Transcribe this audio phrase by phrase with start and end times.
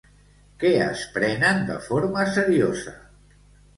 [0.61, 2.99] Què es prenen de forma seriosa?